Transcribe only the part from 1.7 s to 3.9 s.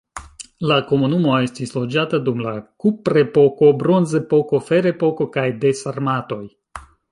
loĝata dum la kuprepoko,